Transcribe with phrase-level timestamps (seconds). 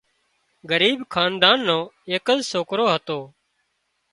[0.69, 1.79] ڳريٻ حاندان نو
[2.11, 3.19] ايڪز سوڪرو هتو